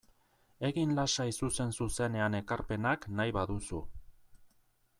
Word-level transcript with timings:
Egin 0.69 0.93
lasai 0.99 1.27
zuzen-zuzenean 1.41 2.39
ekarpenak 2.39 3.05
nahi 3.21 3.35
baduzu. 3.39 3.83